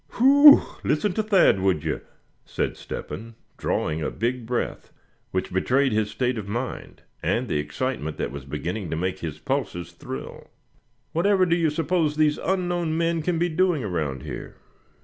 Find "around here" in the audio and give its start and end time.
13.83-14.55